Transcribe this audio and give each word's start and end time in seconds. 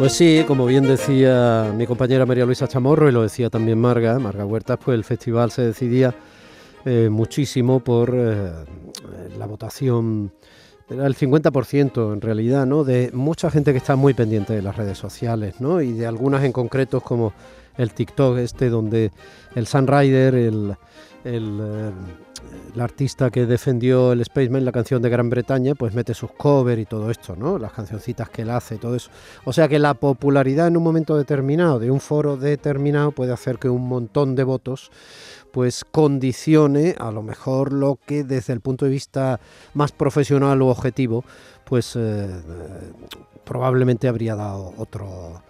Pues 0.00 0.14
sí, 0.14 0.44
como 0.46 0.64
bien 0.64 0.84
decía 0.84 1.74
mi 1.76 1.86
compañera 1.86 2.24
María 2.24 2.46
Luisa 2.46 2.66
Chamorro 2.66 3.10
y 3.10 3.12
lo 3.12 3.20
decía 3.20 3.50
también 3.50 3.78
Marga, 3.78 4.18
Marga 4.18 4.46
Huertas, 4.46 4.78
pues 4.82 4.94
el 4.94 5.04
festival 5.04 5.50
se 5.50 5.60
decidía 5.60 6.14
eh, 6.86 7.10
muchísimo 7.10 7.80
por 7.80 8.14
eh, 8.14 8.50
la 9.38 9.44
votación, 9.44 10.32
era 10.88 11.06
el 11.06 11.14
50% 11.14 12.14
en 12.14 12.20
realidad, 12.22 12.64
¿no? 12.64 12.82
De 12.82 13.10
mucha 13.12 13.50
gente 13.50 13.72
que 13.72 13.76
está 13.76 13.94
muy 13.94 14.14
pendiente 14.14 14.54
de 14.54 14.62
las 14.62 14.74
redes 14.74 14.96
sociales, 14.96 15.60
¿no? 15.60 15.82
Y 15.82 15.92
de 15.92 16.06
algunas 16.06 16.44
en 16.44 16.52
concretos 16.52 17.02
como 17.02 17.34
el 17.76 17.92
TikTok 17.92 18.38
este 18.38 18.68
donde 18.68 19.10
el 19.54 19.66
Sunrider, 19.66 20.34
el, 20.34 20.76
el 21.24 21.60
eh, 21.60 21.90
el 22.74 22.80
artista 22.80 23.30
que 23.30 23.46
defendió 23.46 24.12
el 24.12 24.24
Spaceman, 24.24 24.64
la 24.64 24.72
canción 24.72 25.02
de 25.02 25.08
Gran 25.08 25.30
Bretaña, 25.30 25.74
pues 25.74 25.94
mete 25.94 26.14
sus 26.14 26.32
covers 26.32 26.80
y 26.80 26.86
todo 26.86 27.10
esto, 27.10 27.36
¿no? 27.36 27.58
Las 27.58 27.72
cancioncitas 27.72 28.28
que 28.28 28.42
él 28.42 28.50
hace, 28.50 28.76
todo 28.76 28.94
eso. 28.94 29.10
O 29.44 29.52
sea 29.52 29.68
que 29.68 29.78
la 29.78 29.94
popularidad 29.94 30.68
en 30.68 30.76
un 30.76 30.82
momento 30.82 31.16
determinado, 31.16 31.78
de 31.78 31.90
un 31.90 32.00
foro 32.00 32.36
determinado, 32.36 33.12
puede 33.12 33.32
hacer 33.32 33.58
que 33.58 33.68
un 33.68 33.88
montón 33.88 34.34
de 34.34 34.44
votos 34.44 34.90
pues 35.52 35.84
condicione 35.84 36.94
a 36.98 37.10
lo 37.10 37.22
mejor 37.22 37.72
lo 37.72 37.98
que 38.06 38.22
desde 38.22 38.52
el 38.52 38.60
punto 38.60 38.84
de 38.84 38.92
vista 38.92 39.40
más 39.74 39.90
profesional 39.90 40.62
o 40.62 40.68
objetivo, 40.68 41.24
pues 41.64 41.96
eh, 41.96 42.28
probablemente 43.44 44.06
habría 44.06 44.36
dado 44.36 44.72
otro, 44.76 45.42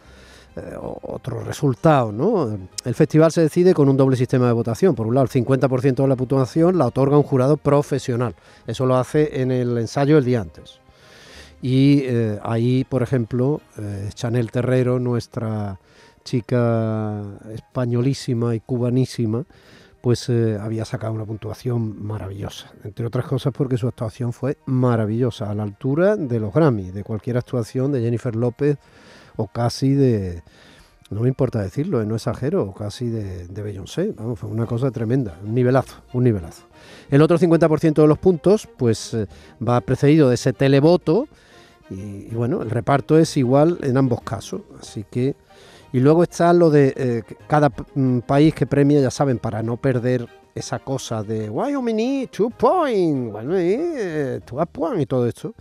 eh, 0.57 0.77
otro 0.81 1.45
resultado. 1.45 2.11
¿no? 2.11 2.59
El 2.85 2.95
festival 2.97 3.31
se 3.31 3.43
decide 3.43 3.73
con 3.73 3.89
un 3.89 3.97
doble 3.97 4.17
sistema 4.17 4.49
de 4.49 4.53
votación. 4.53 4.97
Por 4.97 5.07
un 5.07 5.15
lado, 5.15 5.25
el 5.25 5.31
50% 5.31 5.95
de 5.95 6.09
la 6.09 6.17
puntuación 6.17 6.77
la 6.77 6.87
otorga 6.87 7.17
un 7.17 7.23
jurado 7.23 7.57
profesional. 7.57 8.35
Eso 8.67 8.85
lo 8.85 8.97
hace 8.97 9.43
en 9.43 9.53
el 9.53 9.79
ensayo 9.79 10.19
el 10.19 10.25
día 10.25 10.41
antes. 10.41 10.81
Y 11.63 12.01
eh, 12.05 12.41
ahí, 12.43 12.85
por 12.89 13.05
ejemplo, 13.05 13.61
eh, 13.79 14.09
Chanel 14.13 14.51
Terrero, 14.51 14.99
nuestra 14.99 15.79
chica 16.25 17.23
españolísima 17.55 18.57
y 18.57 18.61
cubanísima, 18.61 19.45
pues 20.01 20.31
había 20.31 20.85
sacado 20.85 21.13
una 21.13 21.27
puntuación 21.27 22.03
maravillosa, 22.03 22.73
entre 22.85 23.07
otras 23.07 23.27
cosas 23.27 23.53
porque 23.53 23.77
su 23.77 23.87
actuación 23.87 24.33
fue 24.33 24.57
maravillosa, 24.65 25.51
a 25.51 25.55
la 25.55 25.63
altura 25.63 26.17
de 26.17 26.41
los 26.41 26.55
Grammy, 26.55 26.91
de 26.91 27.05
cualquier 27.05 27.37
actuación 27.37 27.93
de 27.93 28.01
Jennifer 28.01 28.35
López 28.35 28.79
o 29.41 29.47
casi 29.47 29.95
de, 29.95 30.43
no 31.11 31.23
me 31.23 31.29
importa 31.29 31.61
decirlo, 31.61 32.01
eh, 32.03 32.07
no 32.07 32.15
exagero, 32.15 32.73
casi 32.73 33.09
de, 33.09 33.49
de 33.49 33.63
Beyoncé, 33.63 34.13
vamos, 34.17 34.39
fue 34.39 34.51
una 34.51 34.67
cosa 34.67 34.91
tremenda, 34.91 35.39
un 35.45 35.55
nivelazo, 35.55 35.97
un 36.13 36.25
nivelazo. 36.25 36.65
El 37.11 37.23
otro 37.23 37.39
50% 37.39 37.95
de 37.95 38.07
los 38.07 38.19
puntos, 38.19 38.69
pues 38.77 39.15
eh, 39.15 39.27
va 39.67 39.81
precedido 39.81 40.29
de 40.29 40.35
ese 40.35 40.53
televoto, 40.53 41.27
y, 41.89 42.33
bueno, 42.35 42.63
el 42.63 42.71
reparto 42.71 43.19
es 43.19 43.37
igual 43.37 43.79
en 43.83 43.97
ambos 43.97 44.23
casos, 44.23 44.63
así 44.81 45.05
que... 45.11 45.35
Y 45.93 45.99
luego 45.99 46.23
está 46.23 46.53
lo 46.53 46.71
de 46.71 46.95
eh, 46.97 47.23
cada 47.49 47.73
mm, 47.97 48.21
país 48.21 48.55
que 48.55 48.65
premia, 48.65 49.01
ya 49.01 49.11
saben, 49.11 49.41
para 49.41 49.61
no 49.65 49.77
perder 49.77 50.29
esa 50.55 50.79
cosa 50.79 51.25
de 51.25 51.51
Wyoming, 51.51 52.29
two 52.29 52.51
points, 52.51 53.35
two 54.47 54.65
points 54.67 55.03
y 55.03 55.07
todo 55.07 55.27
esto 55.27 55.53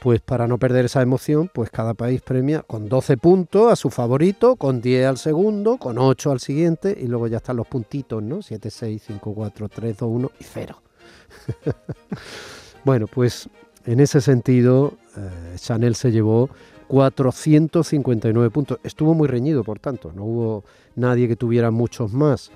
pues 0.00 0.20
para 0.20 0.48
no 0.48 0.58
perder 0.58 0.86
esa 0.86 1.02
emoción, 1.02 1.50
pues 1.52 1.70
cada 1.70 1.94
país 1.94 2.22
premia 2.22 2.62
con 2.62 2.88
12 2.88 3.18
puntos 3.18 3.70
a 3.70 3.76
su 3.76 3.90
favorito, 3.90 4.56
con 4.56 4.80
10 4.80 5.06
al 5.06 5.18
segundo, 5.18 5.76
con 5.76 5.98
8 5.98 6.30
al 6.30 6.40
siguiente 6.40 6.96
y 6.98 7.06
luego 7.06 7.26
ya 7.26 7.36
están 7.36 7.56
los 7.56 7.66
puntitos, 7.66 8.22
¿no? 8.22 8.40
7, 8.40 8.70
6, 8.70 9.02
5, 9.06 9.34
4, 9.34 9.68
3, 9.68 9.96
2, 9.98 10.10
1 10.10 10.30
y 10.40 10.44
0. 10.44 10.82
bueno, 12.84 13.06
pues 13.06 13.48
en 13.84 14.00
ese 14.00 14.22
sentido, 14.22 14.94
eh, 15.16 15.56
Chanel 15.56 15.94
se 15.94 16.10
llevó 16.10 16.48
459 16.88 18.50
puntos. 18.50 18.78
Estuvo 18.82 19.12
muy 19.12 19.28
reñido, 19.28 19.64
por 19.64 19.78
tanto, 19.80 20.12
no 20.14 20.24
hubo 20.24 20.64
nadie 20.96 21.28
que 21.28 21.36
tuviera 21.36 21.70
muchos 21.70 22.12
más, 22.12 22.50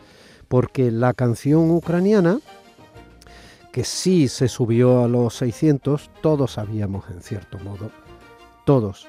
porque 0.48 0.90
la 0.90 1.12
canción 1.12 1.70
ucraniana 1.70 2.40
que 3.74 3.82
sí 3.82 4.28
se 4.28 4.46
subió 4.46 5.02
a 5.02 5.08
los 5.08 5.34
600, 5.34 6.08
todos 6.22 6.52
sabíamos 6.52 7.06
en 7.10 7.20
cierto 7.20 7.58
modo, 7.58 7.90
todos, 8.64 9.08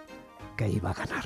que 0.57 0.67
iba 0.67 0.89
a 0.89 0.93
ganar. 0.95 1.23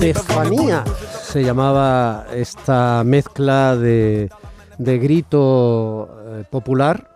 Estefanía 0.00 0.84
se 1.22 1.44
llamaba 1.44 2.24
esta 2.32 3.02
mezcla 3.04 3.76
de, 3.76 4.30
de 4.78 4.98
grito 4.98 6.08
eh, 6.28 6.44
popular 6.50 7.13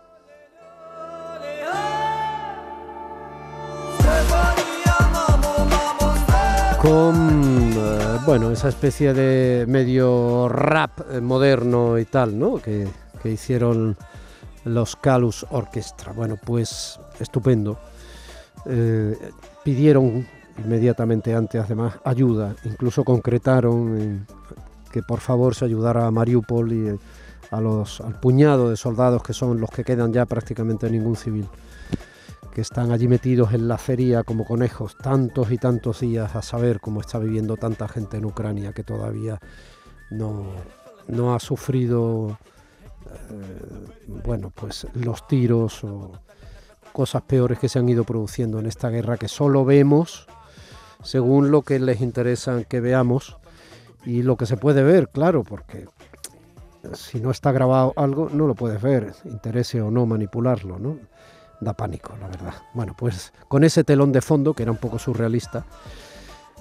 con 6.81 7.73
eh, 7.75 8.19
bueno 8.25 8.51
esa 8.51 8.69
especie 8.69 9.13
de 9.13 9.65
medio 9.67 10.47
rap 10.47 11.01
eh, 11.11 11.19
moderno 11.19 11.97
y 11.97 12.05
tal, 12.05 12.37
¿no? 12.39 12.55
Que, 12.55 12.87
hicieron 13.25 13.97
los 14.63 14.95
Calus 14.95 15.45
Orchestra. 15.51 16.13
Bueno, 16.13 16.37
pues 16.43 16.99
estupendo. 17.19 17.77
Eh, 18.65 19.17
pidieron 19.63 20.25
inmediatamente 20.57 21.35
antes, 21.35 21.61
además, 21.61 21.95
ayuda. 22.05 22.55
Incluso 22.63 23.03
concretaron 23.03 24.25
que 24.91 25.03
por 25.03 25.19
favor 25.19 25.53
se 25.53 25.65
ayudara 25.65 26.07
a 26.07 26.11
Mariupol 26.11 26.71
y 26.71 26.97
a 27.51 27.59
los, 27.59 27.99
al 27.99 28.17
puñado 28.19 28.69
de 28.69 28.77
soldados 28.77 29.21
que 29.21 29.33
son 29.33 29.59
los 29.59 29.69
que 29.69 29.83
quedan 29.83 30.13
ya 30.13 30.25
prácticamente 30.25 30.89
ningún 30.89 31.17
civil 31.17 31.45
que 32.59 32.63
están 32.63 32.91
allí 32.91 33.07
metidos 33.07 33.53
en 33.53 33.69
la 33.69 33.77
feria 33.77 34.23
como 34.23 34.43
conejos 34.43 34.97
tantos 34.97 35.49
y 35.49 35.57
tantos 35.57 36.01
días 36.01 36.35
a 36.35 36.41
saber 36.41 36.81
cómo 36.81 36.99
está 36.99 37.17
viviendo 37.17 37.55
tanta 37.55 37.87
gente 37.87 38.17
en 38.17 38.25
Ucrania 38.25 38.73
que 38.73 38.83
todavía 38.83 39.39
no, 40.09 40.43
no 41.07 41.33
ha 41.33 41.39
sufrido 41.39 42.37
eh, 43.05 44.11
bueno 44.25 44.51
pues 44.53 44.85
los 44.93 45.25
tiros 45.25 45.85
o 45.85 46.11
cosas 46.91 47.21
peores 47.21 47.59
que 47.59 47.69
se 47.69 47.79
han 47.79 47.87
ido 47.87 48.03
produciendo 48.03 48.59
en 48.59 48.65
esta 48.65 48.89
guerra 48.89 49.15
que 49.15 49.29
solo 49.29 49.63
vemos 49.63 50.27
según 51.01 51.49
lo 51.49 51.61
que 51.61 51.79
les 51.79 52.01
interesa 52.01 52.61
que 52.65 52.81
veamos 52.81 53.37
y 54.05 54.21
lo 54.21 54.35
que 54.35 54.45
se 54.45 54.57
puede 54.57 54.83
ver, 54.83 55.07
claro, 55.07 55.45
porque 55.45 55.85
si 56.93 57.21
no 57.21 57.31
está 57.31 57.53
grabado 57.53 57.93
algo 57.95 58.27
no 58.29 58.47
lo 58.47 58.55
puedes 58.55 58.81
ver, 58.81 59.13
interese 59.23 59.81
o 59.81 59.91
no 59.91 60.05
manipularlo, 60.05 60.77
¿no? 60.77 60.97
Da 61.59 61.73
pánico, 61.73 62.13
la 62.19 62.27
verdad. 62.27 62.53
Bueno, 62.73 62.95
pues 62.97 63.33
con 63.47 63.63
ese 63.63 63.83
telón 63.83 64.11
de 64.11 64.21
fondo, 64.21 64.53
que 64.53 64.63
era 64.63 64.71
un 64.71 64.77
poco 64.77 64.99
surrealista, 64.99 65.65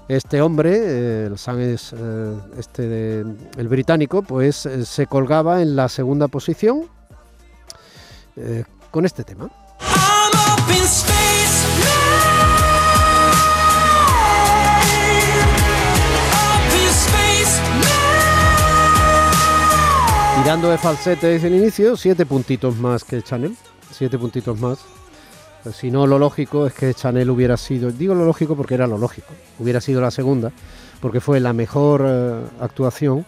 este 0.08 0.40
hombre, 0.40 1.26
el 1.26 1.38
San 1.38 1.60
es 1.60 1.94
eh, 1.96 2.34
este 2.56 3.20
el 3.20 3.68
británico, 3.68 4.22
pues 4.22 4.64
eh, 4.64 4.86
se 4.86 5.06
colgaba 5.06 5.60
en 5.60 5.76
la 5.76 5.88
segunda 5.90 6.28
posición 6.28 6.88
eh, 8.36 8.64
con 8.90 9.04
este 9.04 9.22
tema. 9.22 9.50
Tirando 20.42 20.70
de 20.70 20.78
falsete 20.78 21.26
desde 21.26 21.48
el 21.48 21.56
inicio, 21.56 21.94
siete 21.98 22.24
puntitos 22.24 22.76
más 22.76 23.04
que 23.04 23.22
Chanel 23.22 23.54
siete 23.98 24.16
puntitos 24.16 24.58
más. 24.60 24.78
Pues 25.64 25.74
si 25.74 25.90
no, 25.90 26.06
lo 26.06 26.18
lógico 26.18 26.66
es 26.66 26.72
que 26.72 26.94
Chanel 26.94 27.30
hubiera 27.30 27.56
sido, 27.56 27.90
digo 27.90 28.14
lo 28.14 28.24
lógico 28.24 28.54
porque 28.54 28.74
era 28.74 28.86
lo 28.86 28.96
lógico, 28.96 29.34
hubiera 29.58 29.80
sido 29.80 30.00
la 30.00 30.12
segunda, 30.12 30.52
porque 31.00 31.20
fue 31.20 31.40
la 31.40 31.52
mejor 31.52 32.04
eh, 32.06 32.40
actuación, 32.60 33.26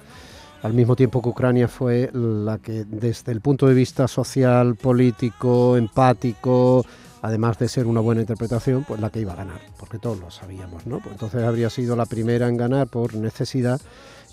al 0.62 0.72
mismo 0.72 0.94
tiempo 0.94 1.20
que 1.20 1.28
Ucrania 1.28 1.66
fue 1.66 2.08
la 2.12 2.58
que 2.58 2.84
desde 2.84 3.32
el 3.32 3.40
punto 3.40 3.66
de 3.66 3.74
vista 3.74 4.06
social, 4.06 4.76
político, 4.76 5.76
empático, 5.76 6.86
además 7.22 7.58
de 7.58 7.68
ser 7.68 7.86
una 7.86 8.00
buena 8.00 8.20
interpretación, 8.20 8.84
pues 8.84 9.00
la 9.00 9.10
que 9.10 9.20
iba 9.20 9.32
a 9.32 9.36
ganar, 9.36 9.60
porque 9.76 9.98
todos 9.98 10.20
lo 10.20 10.30
sabíamos, 10.30 10.86
¿no? 10.86 11.00
Pues 11.00 11.12
entonces 11.12 11.42
habría 11.42 11.68
sido 11.68 11.96
la 11.96 12.06
primera 12.06 12.46
en 12.46 12.56
ganar 12.56 12.86
por 12.86 13.14
necesidad 13.14 13.80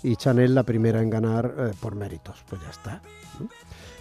y 0.04 0.14
Chanel 0.14 0.54
la 0.54 0.62
primera 0.62 1.02
en 1.02 1.10
ganar 1.10 1.52
eh, 1.58 1.70
por 1.80 1.96
méritos, 1.96 2.44
pues 2.48 2.62
ya 2.62 2.70
está. 2.70 3.02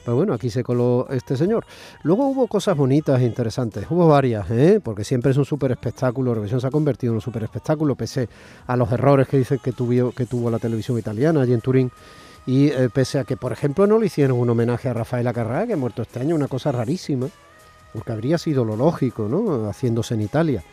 Pues 0.07 0.15
bueno, 0.15 0.33
aquí 0.33 0.49
se 0.49 0.63
coló 0.63 1.05
este 1.09 1.35
señor. 1.35 1.65
Luego 2.03 2.29
hubo 2.29 2.47
cosas 2.47 2.77
bonitas 2.77 3.19
e 3.19 3.25
interesantes, 3.25 3.87
hubo 3.89 4.07
varias, 4.07 4.49
¿eh? 4.51 4.79
porque 4.81 5.03
siempre 5.03 5.31
es 5.31 5.37
un 5.37 5.43
súper 5.43 5.71
espectáculo, 5.73 6.33
Revisión 6.33 6.61
se 6.61 6.67
ha 6.67 6.71
convertido 6.71 7.11
en 7.11 7.15
un 7.15 7.21
súper 7.21 7.43
espectáculo, 7.43 7.93
pese 7.93 8.29
a 8.67 8.77
los 8.77 8.89
errores 8.89 9.27
que 9.27 9.37
dicen 9.37 9.59
que, 9.61 9.73
tuvo, 9.73 10.13
que 10.13 10.25
tuvo 10.25 10.49
la 10.49 10.59
televisión 10.59 10.97
italiana 10.97 11.41
allí 11.41 11.51
en 11.51 11.59
Turín. 11.59 11.91
Y 12.45 12.69
eh, 12.69 12.87
pese 12.89 13.19
a 13.19 13.25
que, 13.25 13.35
por 13.35 13.51
ejemplo, 13.51 13.85
no 13.85 13.99
le 13.99 14.05
hicieron 14.05 14.39
un 14.39 14.49
homenaje 14.49 14.87
a 14.87 14.93
Rafael 14.93 15.27
Acarrá, 15.27 15.67
que 15.67 15.73
ha 15.73 15.77
muerto 15.77 16.03
este 16.03 16.21
año, 16.21 16.35
una 16.35 16.47
cosa 16.47 16.71
rarísima, 16.71 17.27
porque 17.91 18.13
habría 18.13 18.37
sido 18.37 18.63
lo 18.63 18.77
lógico, 18.77 19.27
¿no? 19.27 19.67
Haciéndose 19.67 20.13
en 20.13 20.21
Italia. 20.21 20.63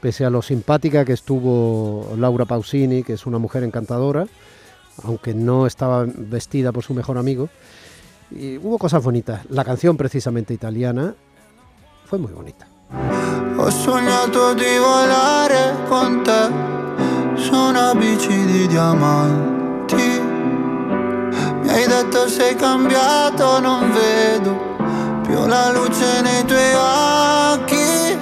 Pese 0.00 0.24
a 0.24 0.30
lo 0.30 0.40
simpática 0.40 1.04
que 1.04 1.12
estuvo 1.12 2.14
Laura 2.16 2.46
Pausini, 2.46 3.02
que 3.02 3.12
es 3.12 3.26
una 3.26 3.36
mujer 3.36 3.64
encantadora, 3.64 4.26
aunque 5.02 5.34
no 5.34 5.66
estaba 5.66 6.06
vestida 6.06 6.72
por 6.72 6.84
su 6.84 6.94
mejor 6.94 7.18
amigo. 7.18 7.50
Y 8.30 8.58
hubo 8.58 8.78
cosas 8.78 9.02
bonitas. 9.02 9.40
La 9.48 9.64
canción 9.64 9.96
precisamente 9.96 10.52
italiana 10.52 11.14
fue 12.04 12.18
muy 12.18 12.32
bonita. 12.32 12.66
Ho 13.56 13.70
sognato 13.70 14.54
di 14.54 14.78
volare 14.78 15.74
con 15.88 16.22
te 16.22 16.48
su 17.36 17.54
una 17.54 17.94
bici 17.94 18.44
di 18.46 18.66
diamanti. 18.66 20.20
Mi 21.62 21.68
hai 21.68 21.86
detto 21.86 22.28
sei 22.28 22.54
cambiato, 22.54 23.60
non 23.60 23.92
vedo 23.92 24.56
più 25.22 25.46
la 25.46 25.72
luce 25.72 26.20
nei 26.22 26.44
tuoi 26.44 26.74
occhi. 26.74 28.18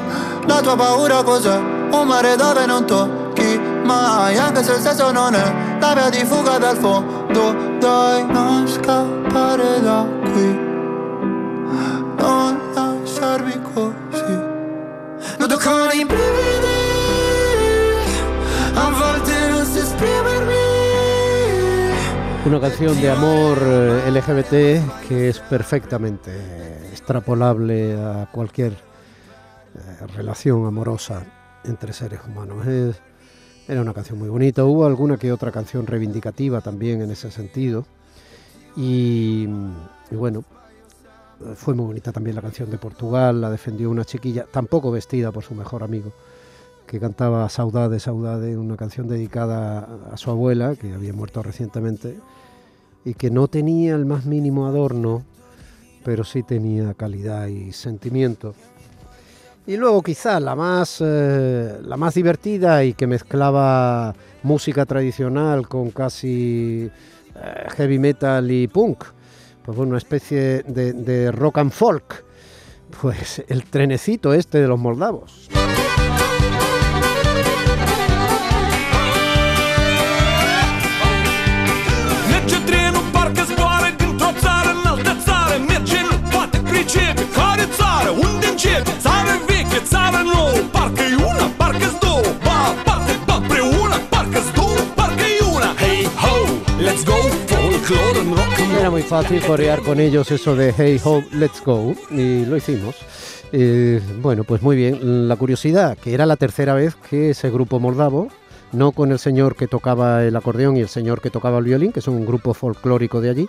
La 0.46 0.60
tua 0.60 0.76
paura 0.76 1.22
cos'è? 1.22 1.56
Un 1.56 2.06
mare 2.06 2.36
dove 2.36 2.66
non 2.66 2.86
tocchi 2.86 3.58
mai, 3.84 4.36
anche 4.36 4.62
se 4.62 4.72
il 4.72 4.80
senso 4.80 5.12
non 5.12 5.34
è 5.34 5.54
la 5.78 5.94
via 5.94 6.10
di 6.10 6.24
fuga 6.24 6.58
dal 6.58 6.76
fondo. 6.76 7.75
Una 22.44 22.60
canción 22.60 23.00
de 23.00 23.10
amor 23.10 23.58
eh, 23.62 24.10
LGBT 24.10 25.06
que 25.08 25.28
es 25.28 25.38
perfectamente 25.38 26.32
extrapolable 26.90 27.94
a 27.94 28.28
cualquier 28.32 28.72
eh, 28.72 30.06
relación 30.16 30.66
amorosa 30.66 31.22
entre 31.64 31.92
seres 31.92 32.20
humanos. 32.26 32.66
Era 33.68 33.80
una 33.80 33.92
canción 33.92 34.18
muy 34.18 34.28
bonita. 34.28 34.64
Hubo 34.64 34.86
alguna 34.86 35.16
que 35.16 35.32
otra 35.32 35.50
canción 35.50 35.86
reivindicativa 35.86 36.60
también 36.60 37.02
en 37.02 37.10
ese 37.10 37.30
sentido. 37.30 37.84
Y, 38.76 39.48
bueno, 40.10 40.44
fue 41.56 41.74
muy 41.74 41.86
bonita 41.86 42.12
también 42.12 42.36
la 42.36 42.42
canción 42.42 42.70
de 42.70 42.78
Portugal. 42.78 43.40
La 43.40 43.50
defendió 43.50 43.90
una 43.90 44.04
chiquilla, 44.04 44.44
tampoco 44.50 44.90
vestida 44.90 45.32
por 45.32 45.42
su 45.42 45.54
mejor 45.54 45.82
amigo, 45.82 46.12
que 46.86 47.00
cantaba 47.00 47.48
Saudade, 47.48 47.98
Saudade, 47.98 48.56
una 48.56 48.76
canción 48.76 49.08
dedicada 49.08 49.88
a 50.12 50.16
su 50.16 50.30
abuela, 50.30 50.76
que 50.76 50.92
había 50.92 51.12
muerto 51.12 51.42
recientemente, 51.42 52.18
y 53.04 53.14
que 53.14 53.30
no 53.30 53.48
tenía 53.48 53.94
el 53.94 54.06
más 54.06 54.26
mínimo 54.26 54.66
adorno, 54.66 55.24
pero 56.04 56.22
sí 56.22 56.42
tenía 56.42 56.94
calidad 56.94 57.46
y 57.48 57.72
sentimiento. 57.72 58.54
Y 59.66 59.76
luego 59.76 60.00
quizá 60.02 60.38
la 60.38 60.54
más, 60.54 60.98
eh, 61.04 61.78
la 61.82 61.96
más 61.96 62.14
divertida 62.14 62.84
y 62.84 62.94
que 62.94 63.08
mezclaba 63.08 64.14
música 64.44 64.86
tradicional 64.86 65.68
con 65.68 65.90
casi 65.90 66.88
eh, 67.34 67.66
heavy 67.76 67.98
metal 67.98 68.48
y 68.48 68.68
punk, 68.68 69.04
pues 69.64 69.76
una 69.76 69.98
especie 69.98 70.62
de, 70.62 70.92
de 70.92 71.32
rock 71.32 71.58
and 71.58 71.72
folk, 71.72 72.24
pues 73.00 73.42
el 73.48 73.64
trenecito 73.64 74.32
este 74.32 74.60
de 74.60 74.68
los 74.68 74.78
moldavos. 74.78 75.48
Era 98.78 98.90
muy 98.90 99.02
fácil 99.02 99.40
corear 99.42 99.80
con 99.80 100.00
ellos 100.00 100.32
eso 100.32 100.56
de 100.56 100.74
Hey 100.76 101.00
Ho, 101.04 101.22
let's 101.32 101.62
go, 101.64 101.94
y 102.10 102.44
lo 102.44 102.56
hicimos. 102.56 102.96
Eh, 103.52 104.00
bueno, 104.20 104.42
pues 104.42 104.60
muy 104.60 104.74
bien. 104.74 105.28
La 105.28 105.36
curiosidad, 105.36 105.96
que 105.96 106.12
era 106.12 106.26
la 106.26 106.36
tercera 106.36 106.74
vez 106.74 106.96
que 106.96 107.30
ese 107.30 107.48
grupo 107.48 107.78
moldavo, 107.78 108.26
no 108.72 108.90
con 108.90 109.12
el 109.12 109.20
señor 109.20 109.54
que 109.54 109.68
tocaba 109.68 110.24
el 110.24 110.34
acordeón 110.34 110.76
y 110.76 110.80
el 110.80 110.88
señor 110.88 111.20
que 111.20 111.30
tocaba 111.30 111.58
el 111.58 111.64
violín, 111.64 111.92
que 111.92 112.00
son 112.00 112.14
un 112.14 112.26
grupo 112.26 112.54
folclórico 112.54 113.20
de 113.20 113.30
allí, 113.30 113.48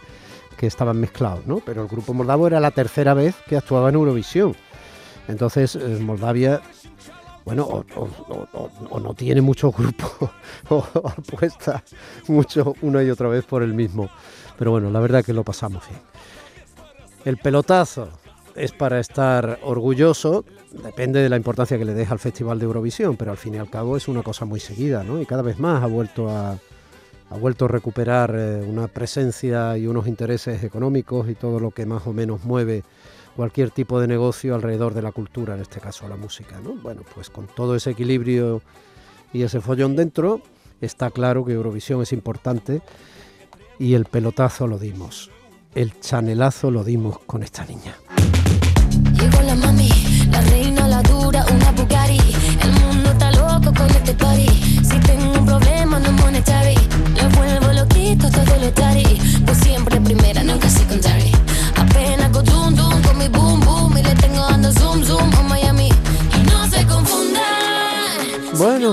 que 0.56 0.68
estaban 0.68 1.00
mezclados, 1.00 1.48
¿no? 1.48 1.60
Pero 1.66 1.82
el 1.82 1.88
grupo 1.88 2.14
moldavo 2.14 2.46
era 2.46 2.60
la 2.60 2.70
tercera 2.70 3.16
vez 3.16 3.36
que 3.48 3.58
actuaba 3.58 3.90
en 3.90 3.96
Eurovisión. 3.96 4.56
Entonces, 5.28 5.76
eh, 5.76 5.98
Moldavia, 6.00 6.62
bueno, 7.48 7.86
o, 7.96 9.00
no 9.00 9.14
tiene 9.14 9.40
muchos 9.40 9.74
grupos, 9.74 10.12
o 10.70 10.86
apuesta 10.94 11.82
mucho 12.28 12.76
una 12.82 13.02
y 13.02 13.10
otra 13.10 13.30
vez 13.30 13.46
por 13.46 13.64
el 13.64 13.74
mismo. 13.74 14.10
Pero 14.60 14.72
bueno, 14.72 14.92
la 14.92 15.00
verdad 15.00 15.24
que 15.24 15.32
lo 15.32 15.46
pasamos 15.46 15.88
bien. 15.88 16.02
El 17.24 17.38
pelotazo 17.38 18.10
es 18.54 18.74
para 18.74 19.00
estar 19.00 19.60
orgulloso, 19.64 20.44
depende 20.84 21.22
de 21.22 21.30
la 21.30 21.38
importancia 21.38 21.78
que 21.78 21.86
le 21.86 21.94
deja 21.94 22.12
al 22.12 22.20
Festival 22.20 22.60
de 22.60 22.66
Eurovisión, 22.66 23.16
pero 23.16 23.32
al 23.32 23.38
fin 23.38 23.54
y 23.54 23.60
al 23.60 23.70
cabo 23.70 23.96
es 23.96 24.10
una 24.10 24.24
cosa 24.24 24.44
muy 24.44 24.60
seguida, 24.60 25.06
¿no? 25.06 25.22
Y 25.22 25.26
cada 25.26 25.42
vez 25.42 25.58
más 25.58 25.82
ha 25.82 25.88
vuelto 25.88 26.30
a, 26.30 26.52
ha 27.30 27.38
vuelto 27.38 27.64
a 27.64 27.70
recuperar 27.70 28.36
eh, 28.38 28.62
una 28.68 28.90
presencia 28.90 29.78
y 29.78 29.88
unos 29.88 30.06
intereses 30.08 30.66
económicos 30.66 31.30
y 31.30 31.36
todo 31.36 31.62
lo 31.62 31.72
que 31.72 31.86
más 31.86 32.08
o 32.08 32.12
menos 32.12 32.44
mueve 32.44 32.84
cualquier 33.38 33.70
tipo 33.70 34.02
de 34.02 34.08
negocio 34.08 34.56
alrededor 34.56 34.96
de 34.96 35.04
la 35.04 35.12
cultura, 35.12 35.54
en 35.54 35.62
este 35.62 35.80
caso 35.80 36.10
la 36.10 36.16
música, 36.16 36.60
¿no? 36.60 36.74
Bueno, 36.74 37.04
pues 37.14 37.30
con 37.30 37.46
todo 37.46 37.76
ese 37.76 37.92
equilibrio 37.92 38.64
y 39.32 39.44
ese 39.44 39.62
follón 39.62 39.96
dentro, 39.96 40.42
está 40.82 41.12
claro 41.12 41.46
que 41.46 41.54
Eurovisión 41.54 42.02
es 42.02 42.12
importante 42.14 42.82
y 43.78 43.94
el 43.94 44.06
pelotazo 44.06 44.66
lo 44.66 44.80
dimos. 44.80 45.30
El 45.76 46.00
chanelazo 46.00 46.72
lo 46.72 46.84
dimos 46.84 47.20
con 47.20 47.44
esta 47.44 47.64
niña. 47.66 47.96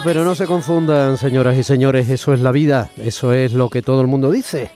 Pero 0.03 0.25
no 0.25 0.35
se 0.35 0.47
confundan, 0.47 1.19
señoras 1.19 1.57
y 1.57 1.63
señores, 1.63 2.09
eso 2.09 2.35
es 2.35 2.41
la 2.41 2.53
vida, 2.53 2.91
eso 2.97 3.33
es 3.33 3.53
lo 3.53 3.71
que 3.71 3.83
todo 3.83 4.01
el 4.01 4.07
mundo 4.07 4.31
dice. 4.31 4.71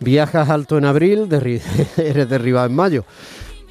Viajas 0.00 0.48
alto 0.50 0.78
en 0.78 0.84
abril, 0.84 1.28
eres 1.96 2.28
derribado 2.28 2.66
en 2.66 2.74
mayo. 2.74 3.04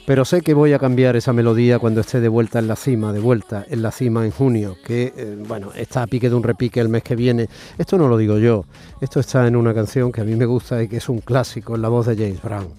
Pero 0.05 0.25
sé 0.25 0.41
que 0.41 0.53
voy 0.53 0.73
a 0.73 0.79
cambiar 0.79 1.15
esa 1.15 1.33
melodía 1.33 1.77
cuando 1.77 2.01
esté 2.01 2.19
de 2.19 2.27
vuelta 2.27 2.59
en 2.59 2.67
la 2.67 2.75
cima, 2.75 3.13
de 3.13 3.19
vuelta 3.19 3.65
en 3.69 3.81
la 3.81 3.91
cima 3.91 4.25
en 4.25 4.31
junio, 4.31 4.77
que, 4.83 5.13
eh, 5.15 5.37
bueno, 5.47 5.71
está 5.75 6.03
a 6.03 6.07
pique 6.07 6.29
de 6.29 6.35
un 6.35 6.43
repique 6.43 6.79
el 6.79 6.89
mes 6.89 7.03
que 7.03 7.15
viene. 7.15 7.47
Esto 7.77 7.97
no 7.97 8.07
lo 8.07 8.17
digo 8.17 8.37
yo, 8.37 8.65
esto 8.99 9.19
está 9.19 9.47
en 9.47 9.55
una 9.55 9.73
canción 9.73 10.11
que 10.11 10.21
a 10.21 10.23
mí 10.23 10.35
me 10.35 10.45
gusta 10.45 10.81
y 10.81 10.87
que 10.87 10.97
es 10.97 11.09
un 11.09 11.19
clásico 11.19 11.75
en 11.75 11.81
la 11.81 11.89
voz 11.89 12.07
de 12.07 12.15
James 12.15 12.41
Brown. 12.41 12.69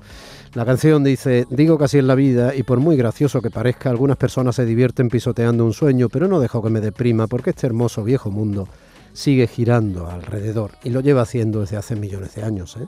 La 0.55 0.67
canción 0.67 1.03
dice, 1.03 1.47
digo 1.49 1.83
así 1.83 1.97
es 1.97 2.05
la 2.05 2.15
vida 2.15 2.55
y 2.55 2.63
por 2.63 2.79
muy 2.79 2.95
gracioso 2.95 3.41
que 3.41 3.51
parezca, 3.51 3.89
algunas 3.89 4.19
personas 4.19 4.55
se 4.55 4.67
divierten 4.67 5.09
pisoteando 5.09 5.65
un 5.65 5.73
sueño, 5.73 6.11
pero 6.11 6.29
no 6.29 6.41
dejo 6.41 6.63
que 6.63 6.69
me 6.69 6.83
deprima 6.83 7.27
porque 7.27 7.51
este 7.51 7.67
hermoso 7.67 8.05
viejo 8.05 8.31
mundo 8.31 8.69
sigue 9.15 9.47
girando 9.47 10.11
alrededor 10.11 10.73
y 10.85 10.91
lo 10.91 11.01
lleva 11.01 11.23
haciendo 11.23 11.61
desde 11.61 11.79
hace 11.79 11.97
millones 11.97 12.35
de 12.35 12.43
años. 12.43 12.77
¿eh? 12.77 12.87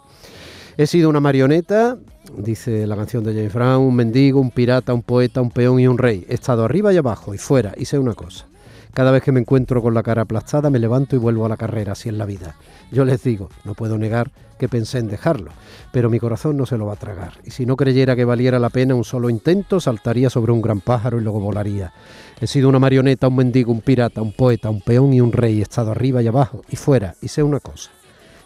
He 0.76 0.86
sido 0.86 1.08
una 1.08 1.20
marioneta, 1.20 1.96
dice 2.36 2.86
la 2.86 2.96
canción 2.96 3.24
de 3.24 3.32
James 3.32 3.54
Brown, 3.54 3.82
un 3.82 3.96
mendigo, 3.96 4.40
un 4.40 4.50
pirata, 4.50 4.92
un 4.92 5.02
poeta, 5.02 5.40
un 5.40 5.50
peón 5.50 5.80
y 5.80 5.86
un 5.86 5.96
rey. 5.96 6.26
He 6.28 6.34
estado 6.34 6.66
arriba 6.66 6.92
y 6.92 6.98
abajo 6.98 7.32
y 7.32 7.38
fuera 7.38 7.72
y 7.78 7.86
sé 7.86 7.98
una 7.98 8.12
cosa. 8.12 8.46
Cada 8.94 9.10
vez 9.10 9.24
que 9.24 9.32
me 9.32 9.40
encuentro 9.40 9.82
con 9.82 9.92
la 9.92 10.04
cara 10.04 10.22
aplastada 10.22 10.70
me 10.70 10.78
levanto 10.78 11.16
y 11.16 11.18
vuelvo 11.18 11.44
a 11.44 11.48
la 11.48 11.56
carrera, 11.56 11.92
así 11.92 12.08
es 12.08 12.14
la 12.14 12.26
vida. 12.26 12.54
Yo 12.92 13.04
les 13.04 13.24
digo, 13.24 13.48
no 13.64 13.74
puedo 13.74 13.98
negar 13.98 14.30
que 14.56 14.68
pensé 14.68 14.98
en 14.98 15.08
dejarlo, 15.08 15.50
pero 15.90 16.10
mi 16.10 16.20
corazón 16.20 16.56
no 16.56 16.64
se 16.64 16.78
lo 16.78 16.86
va 16.86 16.92
a 16.92 16.96
tragar. 16.96 17.32
Y 17.42 17.50
si 17.50 17.66
no 17.66 17.74
creyera 17.74 18.14
que 18.14 18.24
valiera 18.24 18.60
la 18.60 18.70
pena 18.70 18.94
un 18.94 19.02
solo 19.02 19.30
intento, 19.30 19.80
saltaría 19.80 20.30
sobre 20.30 20.52
un 20.52 20.62
gran 20.62 20.80
pájaro 20.80 21.18
y 21.18 21.24
luego 21.24 21.40
volaría. 21.40 21.92
He 22.40 22.46
sido 22.46 22.68
una 22.68 22.78
marioneta, 22.78 23.26
un 23.26 23.34
mendigo, 23.34 23.72
un 23.72 23.80
pirata, 23.80 24.22
un 24.22 24.32
poeta, 24.32 24.70
un 24.70 24.80
peón 24.80 25.12
y 25.12 25.20
un 25.20 25.32
rey. 25.32 25.58
He 25.58 25.62
estado 25.62 25.90
arriba 25.90 26.22
y 26.22 26.28
abajo 26.28 26.62
y 26.70 26.76
fuera 26.76 27.16
y 27.20 27.26
sé 27.26 27.42
una 27.42 27.58
cosa. 27.58 27.90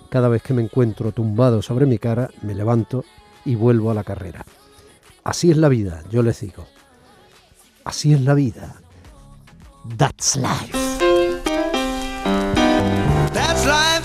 Cada 0.08 0.28
vez 0.28 0.42
que 0.42 0.54
me 0.54 0.62
encuentro 0.62 1.12
tumbado 1.12 1.60
sobre 1.60 1.84
mi 1.84 1.98
cara, 1.98 2.30
me 2.40 2.54
levanto 2.54 3.04
y 3.44 3.54
vuelvo 3.54 3.90
a 3.90 3.94
la 3.94 4.02
carrera. 4.02 4.46
Así 5.24 5.50
es 5.50 5.58
la 5.58 5.68
vida, 5.68 6.04
yo 6.10 6.22
les 6.22 6.40
digo. 6.40 6.64
Así 7.84 8.14
es 8.14 8.22
la 8.22 8.32
vida. 8.32 8.76
That's 9.96 10.36
life. 10.36 10.70
That's 13.32 13.64
life. 13.66 14.04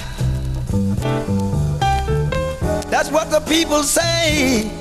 That's 2.90 3.12
what 3.12 3.30
the 3.30 3.42
people 3.42 3.84
say. 3.84 4.72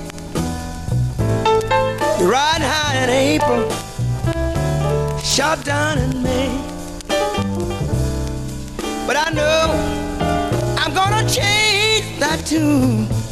Ride 2.20 2.62
high 2.62 3.02
in 3.02 3.10
April, 3.10 3.68
shot 5.18 5.64
down 5.64 5.98
in 5.98 6.22
May. 6.22 6.50
But 9.06 9.16
I 9.16 9.30
know 9.32 9.72
I'm 10.78 10.94
gonna 10.94 11.28
change 11.28 12.20
that. 12.20 12.42
When 12.52 13.31